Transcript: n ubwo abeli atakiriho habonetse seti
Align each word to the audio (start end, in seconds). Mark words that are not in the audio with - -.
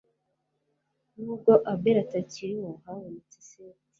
n 1.21 1.23
ubwo 1.33 1.51
abeli 1.71 1.99
atakiriho 2.05 2.69
habonetse 2.83 3.37
seti 3.47 3.83